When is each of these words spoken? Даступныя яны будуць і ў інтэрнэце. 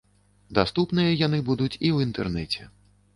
Даступныя 0.57 1.11
яны 1.19 1.39
будуць 1.49 1.73
і 1.73 1.75
ў 1.75 1.97
інтэрнэце. 2.09 2.67